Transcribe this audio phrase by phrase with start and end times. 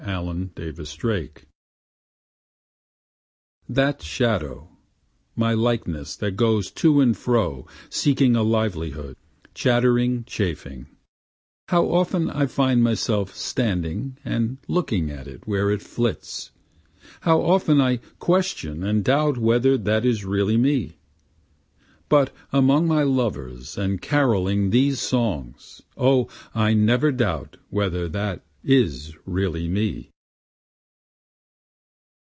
[0.03, 1.45] That Shadow My Likeness
[3.69, 4.69] That shadow
[5.35, 9.15] my likeness that goes to and fro seeking a livelihood,
[9.53, 10.87] chattering, chaffering,
[11.67, 16.49] How often I find myself standing and looking at it where it flits,
[17.21, 20.97] How often I question and doubt whether that is really me;
[22.09, 29.15] But among my lovers and caroling these songs, O I never doubt whether that is
[29.25, 30.07] really me.